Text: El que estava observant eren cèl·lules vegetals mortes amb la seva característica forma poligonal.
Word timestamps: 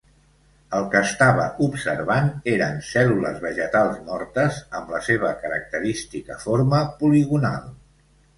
El 0.75 0.85
que 0.93 1.01
estava 1.07 1.43
observant 1.65 2.31
eren 2.53 2.79
cèl·lules 2.87 3.37
vegetals 3.43 4.01
mortes 4.09 4.59
amb 4.81 4.95
la 4.95 5.03
seva 5.09 5.35
característica 5.45 6.41
forma 6.49 6.83
poligonal. 7.05 7.71